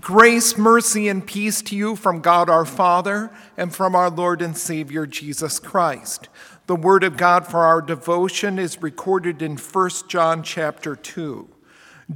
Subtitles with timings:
[0.00, 4.56] Grace, mercy, and peace to you from God our Father and from our Lord and
[4.56, 6.30] Savior Jesus Christ.
[6.66, 11.46] The word of God for our devotion is recorded in 1 John chapter 2.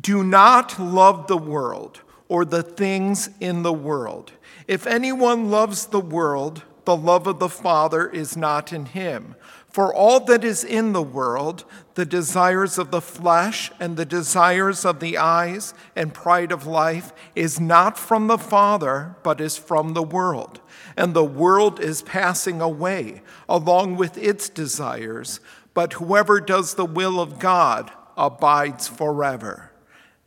[0.00, 4.32] Do not love the world or the things in the world.
[4.66, 9.34] If anyone loves the world, the love of the Father is not in him.
[9.68, 11.66] For all that is in the world,
[11.96, 17.12] the desires of the flesh and the desires of the eyes and pride of life,
[17.34, 20.60] is not from the Father, but is from the world.
[20.96, 25.40] And the world is passing away along with its desires,
[25.74, 29.72] but whoever does the will of God abides forever.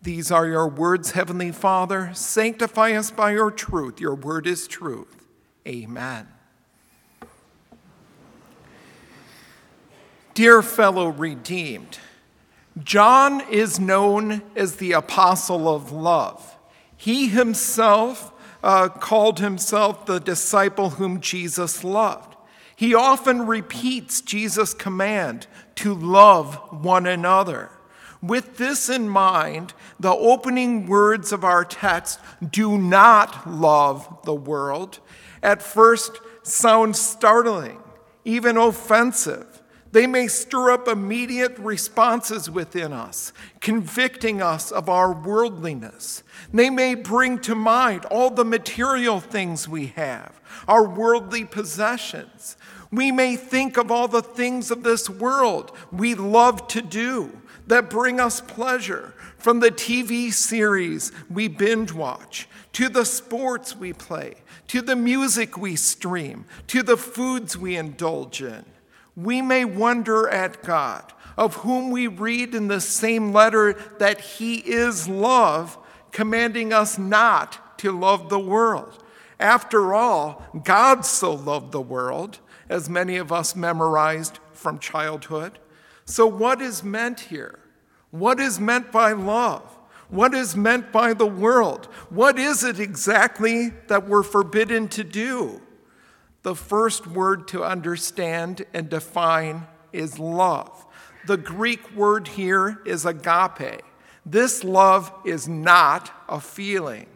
[0.01, 2.11] These are your words, Heavenly Father.
[2.13, 3.99] Sanctify us by your truth.
[3.99, 5.25] Your word is truth.
[5.67, 6.27] Amen.
[10.39, 11.99] Dear fellow redeemed,
[12.81, 16.55] John is known as the apostle of love.
[16.95, 18.31] He himself
[18.63, 22.37] uh, called himself the disciple whom Jesus loved.
[22.73, 27.69] He often repeats Jesus' command to love one another.
[28.21, 32.17] With this in mind, the opening words of our text
[32.49, 34.99] do not love the world.
[35.43, 37.83] At first, sound startling,
[38.23, 39.48] even offensive.
[39.91, 46.23] They may stir up immediate responses within us, convicting us of our worldliness.
[46.53, 52.55] They may bring to mind all the material things we have, our worldly possessions.
[52.91, 57.89] We may think of all the things of this world we love to do that
[57.89, 64.35] bring us pleasure, from the TV series we binge watch, to the sports we play,
[64.67, 68.65] to the music we stream, to the foods we indulge in
[69.23, 74.55] we may wonder at God, of whom we read in the same letter that He
[74.55, 75.77] is love,
[76.11, 79.03] commanding us not to love the world.
[79.39, 85.59] After all, God so loved the world, as many of us memorized from childhood.
[86.05, 87.59] So, what is meant here?
[88.11, 89.63] What is meant by love?
[90.09, 91.85] What is meant by the world?
[92.09, 95.61] What is it exactly that we're forbidden to do?
[96.43, 100.85] The first word to understand and define is love.
[101.27, 103.81] The Greek word here is agape.
[104.25, 107.07] This love is not a feeling.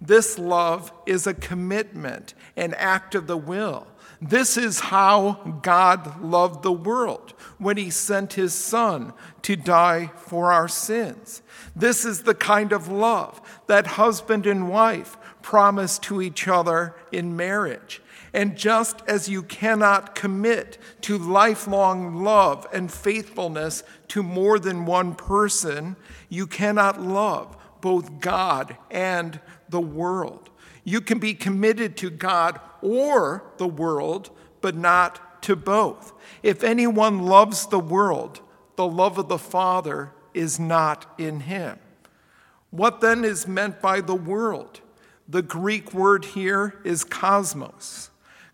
[0.00, 3.86] This love is a commitment, an act of the will.
[4.20, 10.52] This is how God loved the world when he sent his son to die for
[10.52, 11.42] our sins.
[11.74, 17.36] This is the kind of love that husband and wife promise to each other in
[17.36, 18.01] marriage.
[18.34, 25.14] And just as you cannot commit to lifelong love and faithfulness to more than one
[25.14, 25.96] person,
[26.28, 29.38] you cannot love both God and
[29.68, 30.48] the world.
[30.84, 36.12] You can be committed to God or the world, but not to both.
[36.42, 38.40] If anyone loves the world,
[38.76, 41.78] the love of the Father is not in him.
[42.70, 44.80] What then is meant by the world?
[45.28, 48.08] The Greek word here is cosmos.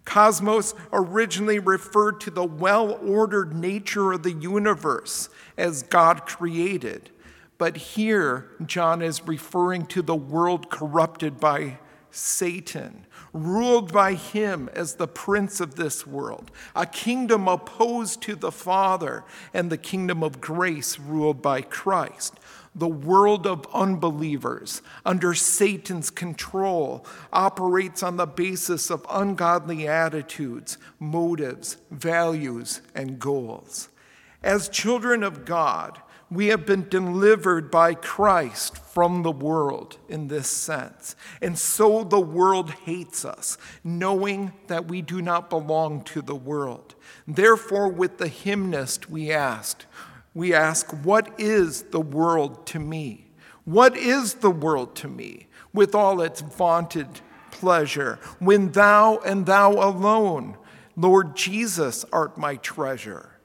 [0.09, 7.11] Cosmos originally referred to the well ordered nature of the universe as God created.
[7.59, 11.79] But here, John is referring to the world corrupted by
[12.11, 18.53] Satan, ruled by him as the prince of this world, a kingdom opposed to the
[18.53, 22.35] Father, and the kingdom of grace ruled by Christ
[22.79, 31.77] the world of unbelievers under Satan's control operates on the basis of ungodly attitudes, motives,
[31.91, 33.89] values, and goals.
[34.43, 40.49] As children of God, we have been delivered by Christ from the world in this
[40.50, 41.16] sense.
[41.41, 46.94] And so the world hates us, knowing that we do not belong to the world.
[47.27, 49.87] Therefore, with the hymnist, we asked,
[50.34, 53.31] we ask, What is the world to me?
[53.65, 57.20] What is the world to me with all its vaunted
[57.50, 60.56] pleasure when thou and thou alone,
[60.97, 63.38] Lord Jesus, art my treasure?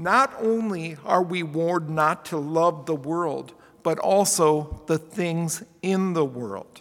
[0.00, 3.52] Not only are we warned not to love the world,
[3.82, 6.80] but also the things in the world.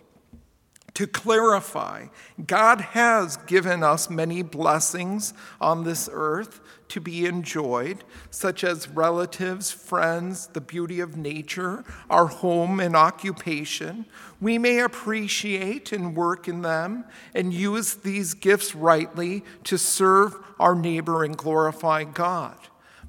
[0.94, 2.06] To clarify,
[2.48, 9.70] God has given us many blessings on this earth to be enjoyed, such as relatives,
[9.70, 14.06] friends, the beauty of nature, our home and occupation.
[14.40, 17.04] We may appreciate and work in them
[17.36, 22.56] and use these gifts rightly to serve our neighbor and glorify God.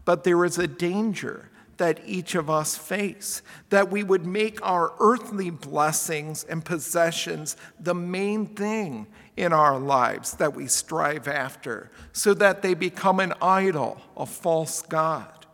[0.05, 4.93] But there is a danger that each of us face, that we would make our
[5.00, 12.35] earthly blessings and possessions the main thing in our lives that we strive after, so
[12.35, 15.47] that they become an idol, a false God.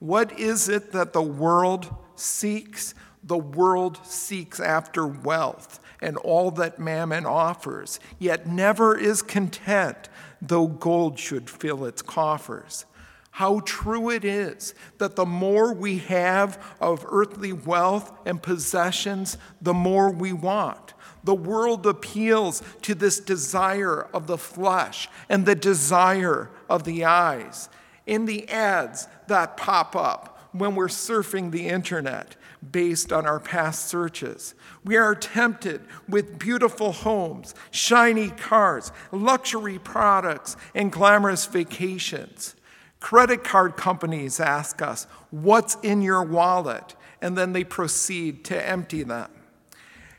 [0.00, 2.94] What is it that the world seeks?
[3.24, 10.10] The world seeks after wealth and all that mammon offers, yet never is content,
[10.42, 12.84] though gold should fill its coffers.
[13.40, 19.72] How true it is that the more we have of earthly wealth and possessions, the
[19.72, 20.92] more we want.
[21.24, 27.70] The world appeals to this desire of the flesh and the desire of the eyes.
[28.06, 32.36] In the ads that pop up when we're surfing the internet,
[32.70, 34.54] based on our past searches.
[34.84, 42.54] We are tempted with beautiful homes, shiny cars, luxury products, and glamorous vacations.
[43.00, 46.94] Credit card companies ask us, What's in your wallet?
[47.22, 49.30] And then they proceed to empty them.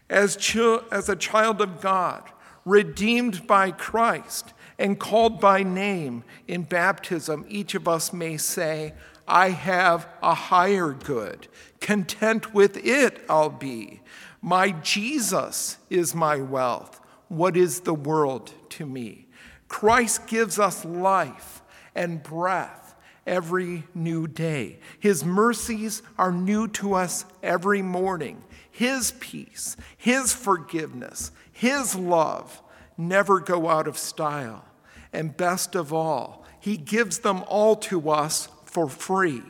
[0.09, 0.57] As, ch-
[0.91, 2.23] as a child of God,
[2.65, 8.93] redeemed by Christ, and called by name in baptism, each of us may say,
[9.27, 11.47] I have a higher good.
[11.79, 14.01] Content with it I'll be.
[14.41, 16.99] My Jesus is my wealth.
[17.27, 19.27] What is the world to me?
[19.67, 21.60] Christ gives us life
[21.95, 22.95] and breath
[23.25, 24.79] every new day.
[24.99, 28.43] His mercies are new to us every morning.
[28.69, 32.61] His peace, His forgiveness, His love
[32.97, 34.65] never go out of style.
[35.13, 39.43] And best of all, He gives them all to us for free.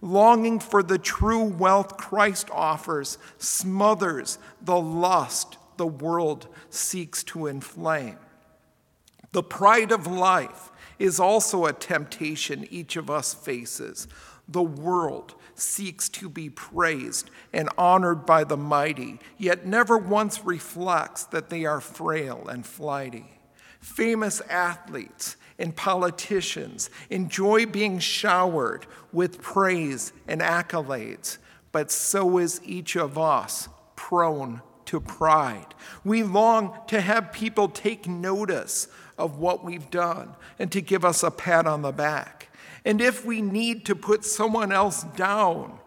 [0.00, 8.18] Longing for the true wealth Christ offers smothers the lust the world seeks to inflame.
[9.30, 10.71] The pride of life
[11.02, 14.06] is also a temptation each of us faces.
[14.46, 21.24] The world seeks to be praised and honored by the mighty, yet never once reflects
[21.24, 23.40] that they are frail and flighty.
[23.80, 31.38] Famous athletes and politicians enjoy being showered with praise and accolades,
[31.72, 35.74] but so is each of us prone to pride.
[36.04, 38.86] We long to have people take notice
[39.22, 42.48] of what we've done and to give us a pat on the back.
[42.84, 45.78] And if we need to put someone else down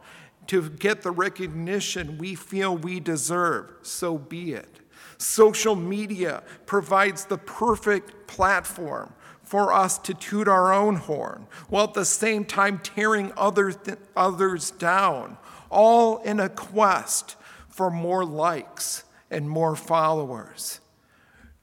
[0.48, 4.80] to get the recognition we feel we deserve, so be it.
[5.18, 11.94] Social media provides the perfect platform for us to toot our own horn, while at
[11.94, 15.38] the same time tearing other th- others down,
[15.70, 17.36] all in a quest
[17.68, 20.80] for more likes and more followers.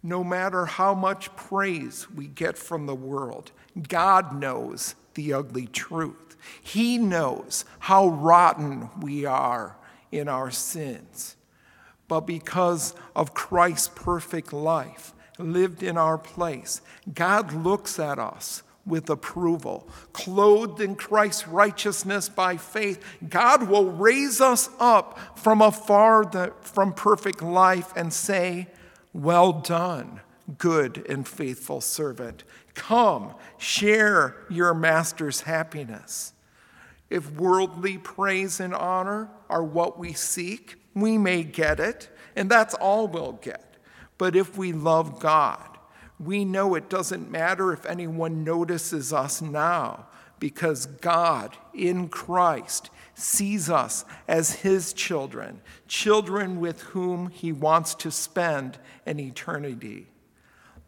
[0.02, 3.52] No matter how much praise we get from the world,
[3.88, 6.36] God knows the ugly truth.
[6.60, 9.76] He knows how rotten we are
[10.10, 11.36] in our sins.
[12.08, 16.80] But because of Christ's perfect life, lived in our place.
[17.12, 19.88] God looks at us with approval.
[20.12, 26.92] Clothed in Christ's righteousness by faith, God will raise us up from afar the, from
[26.92, 28.68] perfect life and say,
[29.12, 30.20] Well done,
[30.58, 32.44] good and faithful servant.
[32.74, 36.32] Come, share your master's happiness.
[37.10, 42.74] If worldly praise and honor are what we seek, we may get it, and that's
[42.74, 43.76] all we'll get.
[44.16, 45.72] But if we love God,
[46.18, 50.06] we know it doesn't matter if anyone notices us now
[50.38, 52.90] because God in Christ
[53.22, 60.06] sees us as his children, children with whom he wants to spend an eternity.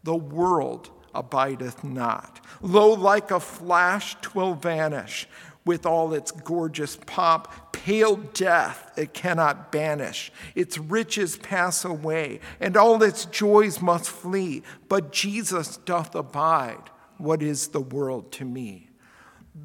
[0.03, 2.41] The world abideth not.
[2.61, 5.27] Lo, like a flash, twill vanish
[5.65, 7.47] with all its gorgeous pomp.
[7.71, 10.31] Pale death it cannot banish.
[10.55, 14.61] Its riches pass away, and all its joys must flee.
[14.89, 16.89] But Jesus doth abide.
[17.17, 18.89] What is the world to me?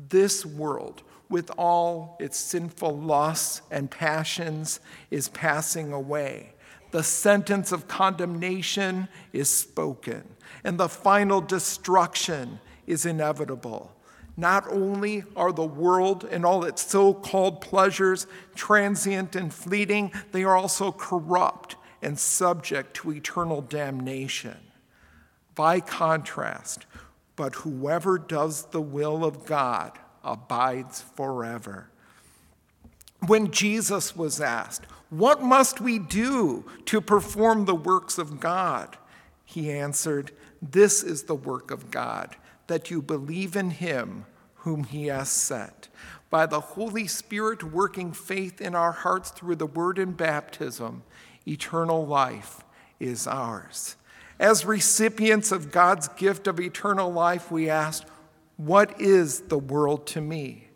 [0.09, 6.53] This world, with all its sinful lusts and passions, is passing away.
[6.91, 10.25] The sentence of condemnation is spoken,
[10.65, 13.93] and the final destruction is inevitable.
[14.37, 20.43] Not only are the world and all its so called pleasures transient and fleeting, they
[20.43, 24.57] are also corrupt and subject to eternal damnation.
[25.55, 26.87] By contrast,
[27.37, 31.89] but whoever does the will of God abides forever.
[33.27, 38.97] When Jesus was asked, What must we do to perform the works of God?
[39.45, 42.37] He answered, This is the work of God,
[42.67, 45.89] that you believe in him whom he has sent.
[46.31, 51.03] By the Holy Spirit working faith in our hearts through the word in baptism,
[51.47, 52.62] eternal life
[53.00, 53.97] is ours.
[54.39, 58.07] As recipients of God's gift of eternal life, we ask,
[58.61, 60.69] What is the world to me?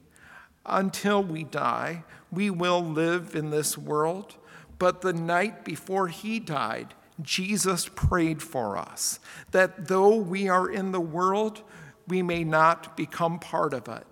[0.64, 4.36] Until we die, we will live in this world,
[4.78, 10.92] but the night before he died, Jesus prayed for us that though we are in
[10.92, 11.60] the world,
[12.08, 14.06] we may not become part of it.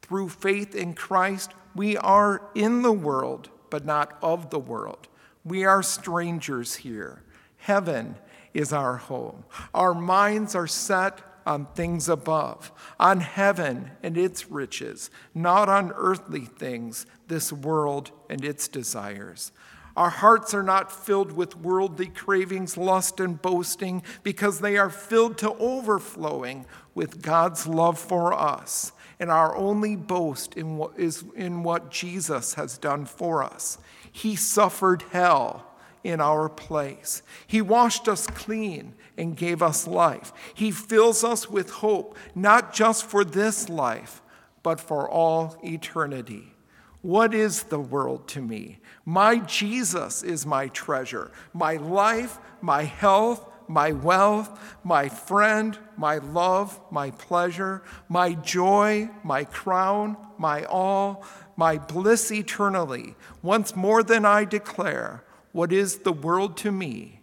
[0.00, 5.08] Through faith in Christ, we are in the world, but not of the world.
[5.44, 7.24] We are strangers here.
[7.56, 8.14] Heaven
[8.54, 9.42] is our home.
[9.74, 16.44] Our minds are set on things above, on heaven and its riches, not on earthly
[16.44, 19.52] things, this world and its desires.
[19.96, 25.38] Our hearts are not filled with worldly cravings, lust, and boasting because they are filled
[25.38, 28.92] to overflowing with God's love for us.
[29.20, 33.78] And our only boast in what is in what Jesus has done for us.
[34.10, 35.73] He suffered hell
[36.04, 37.22] in our place.
[37.46, 40.32] He washed us clean and gave us life.
[40.52, 44.22] He fills us with hope, not just for this life,
[44.62, 46.54] but for all eternity.
[47.00, 48.78] What is the world to me?
[49.04, 56.80] My Jesus is my treasure, my life, my health, my wealth, my friend, my love,
[56.90, 61.24] my pleasure, my joy, my crown, my all,
[61.56, 63.14] my bliss eternally.
[63.42, 67.20] Once more than I declare, what is the world to me?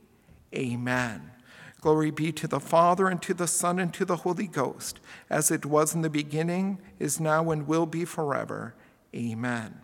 [0.55, 1.31] Amen.
[1.81, 5.51] Glory be to the Father, and to the Son, and to the Holy Ghost, as
[5.51, 8.73] it was in the beginning, is now, and will be forever.
[9.13, 9.81] Amen.